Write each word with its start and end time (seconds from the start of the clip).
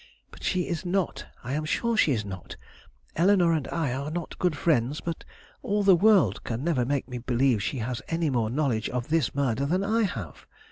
But 0.31 0.41
she 0.43 0.63
is 0.67 0.83
not; 0.83 1.27
I 1.43 1.53
am 1.53 1.63
sure 1.63 1.95
she 1.95 2.11
is 2.11 2.25
not. 2.25 2.57
Eleanore 3.15 3.53
and 3.53 3.67
I 3.67 3.93
are 3.93 4.09
not 4.09 4.39
good 4.39 4.57
friends; 4.57 4.99
but 4.99 5.23
all 5.61 5.83
the 5.83 5.95
world 5.95 6.43
can 6.43 6.63
never 6.63 6.85
make 6.85 7.07
me 7.07 7.19
believe 7.19 7.61
she 7.61 7.77
has 7.77 8.01
any 8.07 8.31
more 8.31 8.49
knowledge 8.49 8.89
of 8.89 9.09
this 9.09 9.35
murder 9.35 9.67
than 9.67 9.83
I 9.83 10.01
have. 10.05 10.47